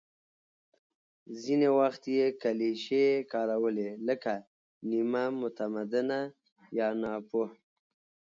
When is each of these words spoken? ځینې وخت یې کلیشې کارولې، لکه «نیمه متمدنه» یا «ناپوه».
ځینې 1.41 1.69
وخت 1.79 2.03
یې 2.17 2.25
کلیشې 2.41 3.07
کارولې، 3.31 3.89
لکه 4.07 4.33
«نیمه 4.89 5.25
متمدنه» 5.41 6.19
یا 6.77 6.87
«ناپوه». 7.01 7.47